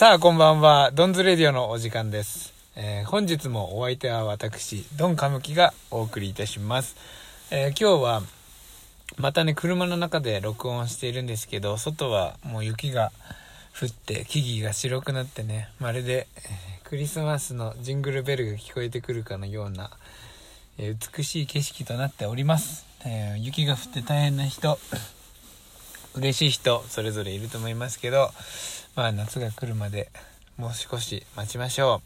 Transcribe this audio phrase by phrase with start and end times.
[0.00, 0.92] さあ、こんばんは。
[0.92, 2.54] ドンズレディオのお時間です。
[2.74, 6.96] えー本日もお相手は私、ドンカムキがお送りいたします。
[7.50, 8.22] えー今日は、
[9.18, 13.12] またね、車の中で録音しているんですけど、外はもう雪が
[13.78, 19.90] 降って、木々が白くなってね、まるで、えークリスマスのジングルベルが聞こえてくるかのような、
[20.78, 22.86] え美しい景色となっております。
[23.04, 24.78] え雪が降って大変な人、
[26.14, 28.32] 嬉しい人それぞれいると思いますけど
[28.96, 30.10] まあ夏が来るまで
[30.56, 32.02] もう少し待ちましょ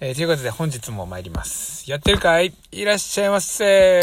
[0.00, 1.90] う、えーということで本日も参ります。
[1.90, 2.52] やってるかい？
[2.72, 4.02] いらっしゃいませ。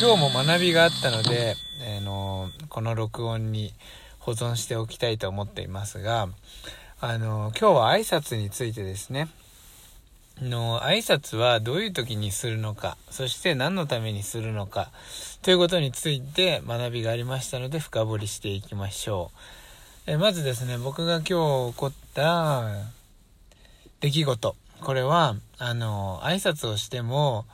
[0.00, 1.54] 今日も学びがあったので、
[1.98, 3.72] あのこの録音に
[4.18, 6.28] 保存しておきたいと思っていますが
[7.00, 9.28] あの今日は挨拶についてですね。
[10.42, 14.90] の挨拶はどういう時にするのかそして何のためにするのか
[15.42, 19.30] ということについて学びがありましたので深掘りしていきましょ
[20.06, 20.10] う。
[20.10, 22.64] えまずですね僕が今日起こった
[24.00, 24.56] 出来事。
[24.80, 27.46] これはあの挨拶をしても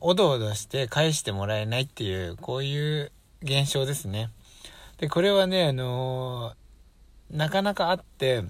[0.00, 3.12] おどおどして返してもらえないっていうこういう
[3.42, 4.30] 現象ですね。
[4.98, 6.52] でこれはねあの
[7.30, 8.42] なかなかあって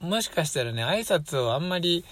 [0.00, 2.04] もしかしたらね挨拶をあんまり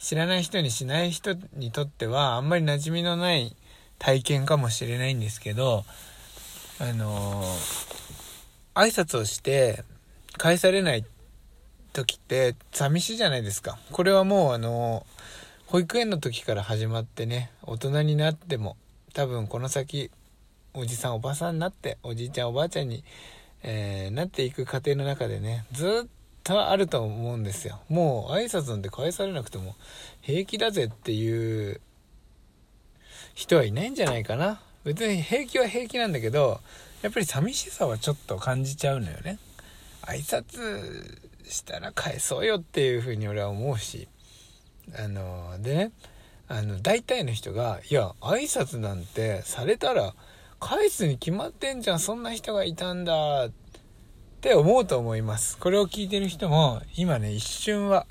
[0.00, 3.54] 知らない人にしない人にとってはあんまり馴染みのない
[3.98, 5.84] 体験かもしれないんですけど
[6.80, 7.44] あの
[8.74, 9.84] 挨拶をして
[10.38, 11.04] 返されない
[11.92, 13.78] 時って寂しいじゃないですか。
[13.92, 15.04] これはもうあの
[15.66, 18.76] 保育園の時から始まってね大人になっても
[19.12, 20.10] 多分この先
[20.72, 23.04] おじさんおばさんになっておじいちゃんおばあちゃんに、
[23.62, 26.19] えーなっていく過程の中でねずっ
[26.50, 27.80] とあると思うんですよ。
[27.88, 29.76] もう挨拶なんて返されなくても
[30.20, 31.80] 平気だぜっていう
[33.34, 34.60] 人はいないんじゃないかな。
[34.84, 36.60] 別に平気は平気なんだけど
[37.02, 39.38] やっぱり寂しさはちょっと感じちゃうのよね。
[40.02, 44.08] 挨拶したら返そうよっていうふうに俺は思うし。
[44.98, 45.92] あのでね
[46.48, 50.14] あの大体の人が「いや挨拶なんてされたら
[50.58, 53.69] 返すに決まってんじゃんそんな人がいたんだ」って
[54.40, 55.58] って思うと思います。
[55.58, 58.06] これを聞いてる人も今ね一瞬は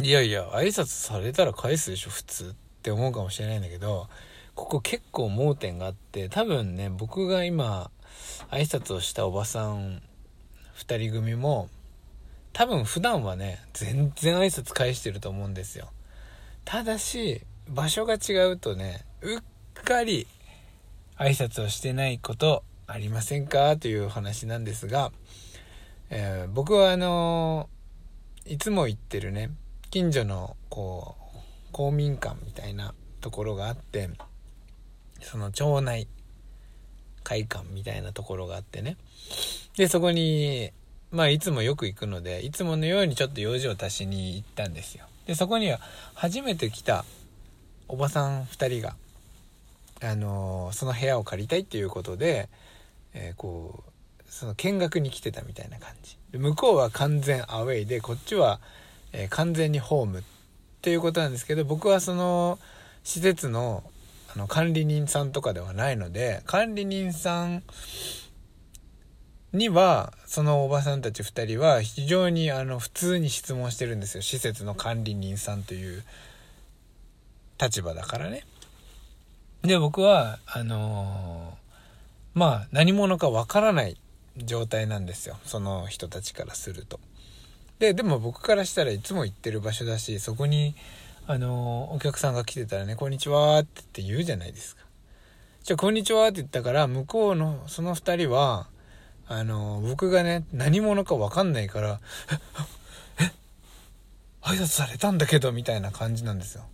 [0.00, 4.08] いやいや挨拶されたら返すでしょ普通って思うかもしれないんだけど
[4.54, 7.90] ここ結構盲点があって多分ね僕が今
[8.50, 10.00] 挨拶をしたおばさん
[10.78, 11.68] 2人組も
[12.54, 15.90] 多分普段はね全然挨拶返してると思うんですよ。
[16.64, 19.40] ただし場所が違うとねうっ
[19.74, 20.26] かり
[21.18, 23.76] 挨拶をしてないことありませんか？
[23.76, 25.12] という話なんですが、
[26.10, 29.50] えー僕はあのーいつも行ってるね
[29.90, 31.38] 近所のこう
[31.72, 34.08] 公民館みたいなところがあって
[35.20, 36.06] その町内
[37.24, 38.96] 会館みたいなところがあってね。
[39.76, 40.70] でそこに
[41.10, 45.06] まあいつもよく行くのでいつものようにちょっと用事を足しに行ったんですよ。
[45.26, 45.80] でそこには
[46.14, 47.04] 初めて来た
[47.88, 48.94] おばさん2人が
[50.02, 52.48] あのーその部屋を借りたいっていうことで、
[53.16, 53.90] えーこう
[54.28, 56.18] その見学に来てたみたいな感じ。
[56.30, 58.60] で向こうは完全アウェイでこっちは、
[59.12, 60.22] えー完全にホームっ
[60.82, 62.58] ていうことなんですけど僕はその
[63.02, 63.82] 施設の
[64.34, 67.62] あの管理人さんとかではないので管理人さん
[69.52, 74.22] にはそのおばさんたち2人は非常にあの普通に質問してるんですよ。
[74.22, 76.04] 施設の管理人さんという
[77.60, 78.44] 立場だからね。
[79.62, 81.65] で僕はあのー
[82.36, 83.96] まあ何者かわからない
[84.36, 85.38] 状態なんですよ。
[85.46, 87.00] その人たちからすると。
[87.78, 90.74] ででも僕からしたらいつも行ってる場所だしそこに
[91.26, 94.82] あのお客さんが来てたらね「こんにちは」って言って言うじゃないですか。
[95.62, 98.68] じゃあ「こんにちは」って言ったから向こうのその2人は
[99.26, 102.00] あの僕がね何者か分かんないから
[103.18, 103.32] 「ええ
[104.42, 106.66] 挨拶されたんだけど」みたいな感じなんですよ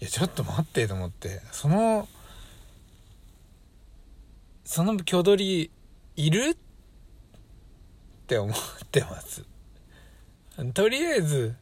[0.00, 2.08] いやちょっと待ってと思ってその
[4.64, 5.70] その挙取
[6.16, 6.50] りいる？
[6.50, 6.56] っ
[8.26, 8.56] て思っ
[8.90, 9.44] てます。
[10.74, 11.54] とりあえず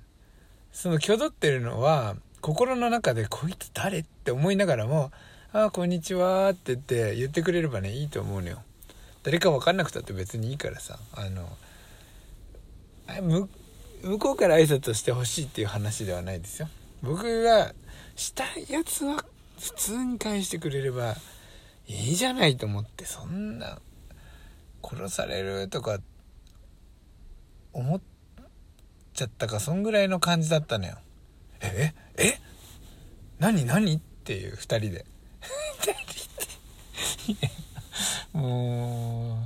[0.73, 5.11] その挙取ってるのは心の中で「こいつ誰?」って思いながらも
[5.53, 8.63] 「ああこんにちは」って言って言ってくれればねいいと思うのよ。
[9.23, 10.99] 誰か分かんなくたって別にいいからさ。
[11.15, 11.49] あの
[13.07, 13.49] あむ
[14.03, 16.69] 向こうから挨拶してほしいっていう話ではないですよ。
[17.03, 17.75] 僕が
[18.17, 19.25] したやつは
[19.59, 21.17] 普通に返してくれれば
[21.91, 23.81] いいじゃないと思ってそんな
[24.81, 25.99] 殺されるとか
[27.73, 28.01] 思っ
[29.13, 30.99] ちゃったかそんぐらいの感じだったのよ。
[31.61, 32.39] ええ
[33.41, 33.97] 何何？
[33.97, 35.05] っていう2人で。
[38.33, 39.43] も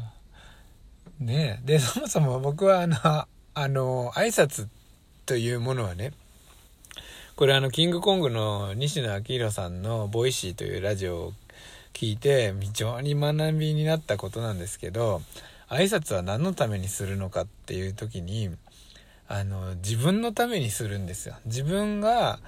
[1.20, 1.66] う、ねえ。
[1.66, 2.96] で、そもそも僕はあの、
[3.54, 4.68] あの、挨拶
[5.24, 6.12] というものはね、
[7.36, 11.32] これあの、キングコングの西野亮廣さんの Voicy というラジオを
[11.94, 15.22] 聞いて、非常に学びになったことなんですけど、
[15.68, 18.50] 挨拶は何のためにするのかっていう時に、
[19.28, 21.36] あの、自分のためにするんですよ。
[21.46, 22.40] 自分が、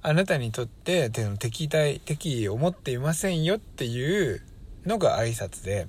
[0.00, 4.42] あなたにとって敵対、敵意を持っていませんよっていう
[4.86, 5.88] のが挨拶で、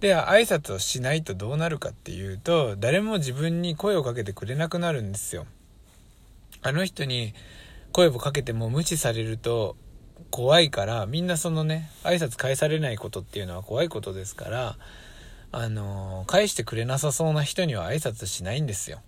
[0.00, 5.46] で、挨拶をしないとどうなるかっていうと、誰も自分に声をかけてくれなくなるんですよ。
[6.62, 7.34] あの人に
[7.92, 9.76] 声をかけても無視されると
[10.30, 14.76] 怖いから、みんなそのね、挨拶返されないことっていうのは怖いことですから、
[15.52, 19.00] あの返してくれなさそうな人には挨拶しないんですよ。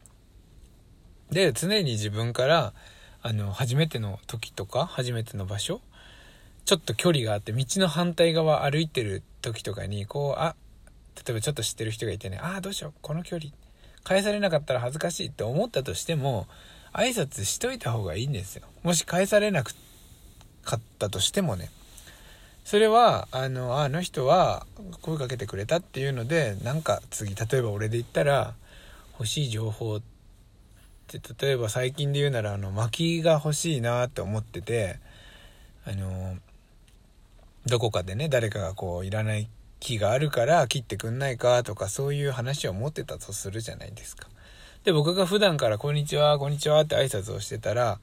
[1.31, 2.72] で、常に自分から、
[3.20, 5.81] あの、初めての時とか、初めての場所
[6.69, 10.54] ちょっと距離があって道の反対側歩いてる時とかにこうあ
[11.16, 13.52] 例えばちょっと知ってる人がいてねああどうしようこの距離
[14.04, 16.46] 返されなかったら恥ずかしいって思ったとしても
[16.93, 19.64] 挨拶しといた方がいいんですよもし返されな
[20.68, 21.70] かったとしてもね
[22.64, 24.66] それはあのあの人は
[25.00, 28.54] 声かけてくれたっていうのでなんか次例えば俺で言ったら
[29.12, 30.02] 欲しい情報っ
[31.06, 34.98] て例えば最近で言うならあの薪が欲しいなって思ってて
[35.86, 36.36] あの
[37.64, 39.48] どこかでね誰かがこういらない
[39.80, 44.28] 木があるから切ってくんないかとかそういう話を持ってたとするじゃないですか。
[44.84, 47.98] で僕が普段から「こんにちはこんにちは」って挨拶をしてたら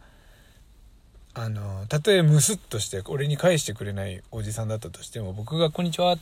[1.37, 6.17] あのたとえムスッとして俺に返してくれないおじさんだったとしても僕が「こんにちは」っ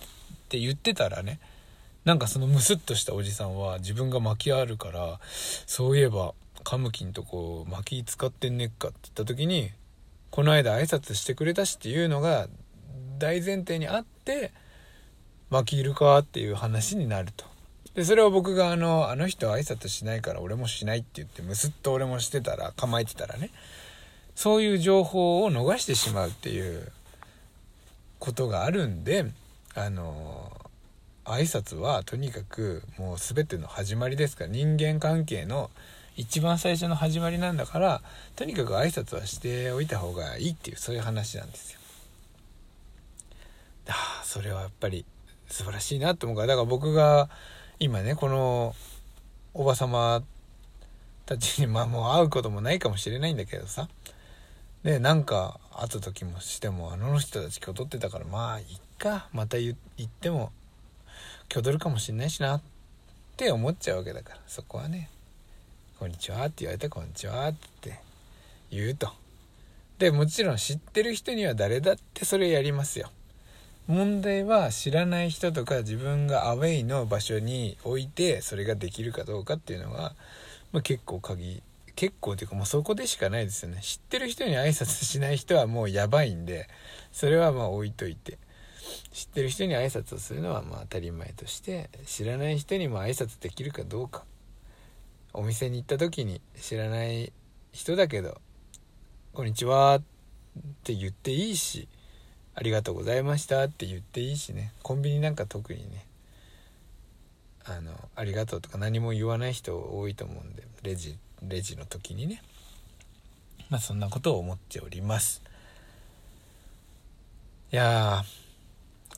[0.50, 1.40] て言ってたらね
[2.04, 5.20] なんかそのムスッとしたおじさんは自分が薪あるから
[5.68, 6.34] そういえば
[6.64, 9.70] カムキンとこう薪使ってんねっかって言った時に
[10.32, 12.48] この間挨拶してくれたしっていうのが
[13.20, 14.52] 大前提にあって
[15.52, 17.46] 巻きいるかっていう話になると。
[17.94, 23.52] で、それを僕があの、あの人挨拶しないから俺もしないって言って、むすっと俺もしてたら、構えてたらね、
[24.36, 26.92] そういう情報を逃してしまうっていう
[28.20, 29.26] ことがあるんで、
[29.76, 30.52] あの、
[31.26, 35.72] 挨拶はとにかくもう全ての始まりですから、人間関係の
[36.16, 38.02] 一番最初の始まりなんだから、
[38.36, 41.80] とにかく挨拶はしておいた方がいいっていう、そういう話なんですよ。
[43.88, 45.06] ああそれはやっぱり
[45.48, 47.30] 素晴らしいなって思うからだから僕が
[47.80, 48.76] 今ねこの
[49.54, 50.24] おばさま
[51.26, 53.88] たちにまあもう会うこともないかもしれないんだけどさ
[54.84, 58.66] でなんか会った時もしてもあの人たち今日撮ってたからまあいっ
[58.98, 59.30] か。
[59.32, 60.52] また言っても
[61.52, 62.62] 今日撮るかもしんないしなっ
[63.38, 64.42] て思っちゃうわけだから。
[64.46, 65.10] そこはね
[66.00, 68.00] 「こんにちは」って言われたら「こんにちは」って
[68.72, 69.10] 言うと。
[70.00, 73.10] でもちろん知ってる人には誰だってそれやりますよ。
[73.88, 80.16] 問題は知らない人とか自分がアウェイの場所に置いてそれができるかどうかっていうのが、
[80.72, 81.62] まあ、結構鍵
[81.96, 83.80] 結構っていうかもうそこでしかないですよね。
[83.82, 86.68] 知ってる人に挨拶しない人はもうやばいんで
[87.12, 88.38] それはまあ置いといて。
[89.14, 94.26] 知ってる人に挨拶をするのはまあ当たり前として知らない人にも挨拶できるかどうか。
[95.34, 97.34] お店に行った時に知らない
[97.72, 98.40] 人だけど
[99.34, 100.04] 「こんにちは」っ
[100.84, 101.88] て言っていいし
[102.54, 104.74] ありがとうございましたって言っていいしね。
[104.84, 106.06] コンビニなんか特にね
[107.66, 112.42] あのありがとうとか何も言わない人多いと思うんでレジレジの時にね。
[113.70, 115.42] まあそんなことを思っております。
[117.72, 118.24] いや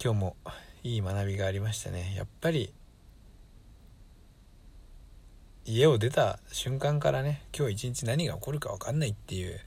[0.03, 0.35] 今日も
[0.83, 2.13] いい学びがありましたね。
[2.15, 2.71] やっぱり
[5.65, 9.59] 家を出た瞬間からね今日一日何が起こるか分かんないっていう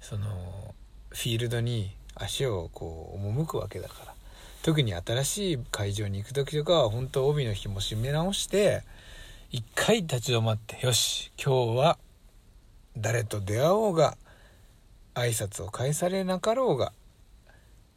[0.00, 0.74] その
[1.10, 4.14] フィールドに足をこう赴くわけだから。
[4.62, 8.82] 特に新しい会場に行く時とかは本当帯の紐締め直して
[9.52, 11.98] 一回立ち止まってよし今日は
[12.96, 14.16] 誰と出会おうが
[15.14, 16.92] 挨拶を返されなかろうが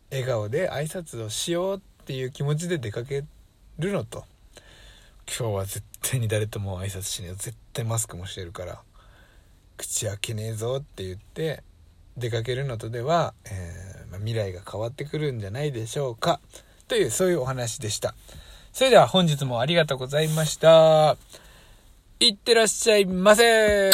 [0.09, 3.23] 笑顔で挨拶をしようっていう気持ちで出かけ
[3.77, 4.25] るのと。
[5.27, 8.81] 今日は絶対に誰とも挨拶しねえ絶対マスクもしてるから。
[9.77, 11.61] 口開けねえぞって言って
[12.17, 16.39] 出かけるのとでは、えー、ま未来が変わってくるんじゃないでしょうか。
[16.87, 18.15] というそういうお話でした。
[18.73, 21.15] それでは本日もありがとうございました。
[22.19, 23.91] いってらっしゃいませ。